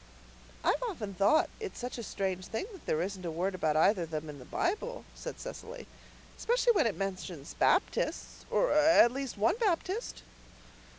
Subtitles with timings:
[0.63, 4.01] "I've often thought it such a strange thing that there isn't a word about either
[4.01, 5.85] of them in the Bible," said Cecily.
[6.39, 10.23] "Especially when it mentions Baptists or at least one Baptist."